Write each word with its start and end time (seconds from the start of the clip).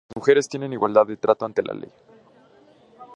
Las 0.09 0.15
mujeres 0.15 0.49
tienen 0.49 0.73
igualdad 0.73 1.05
de 1.05 1.15
trato 1.15 1.45
ante 1.45 1.61
la 1.61 1.75
ley. 1.75 1.91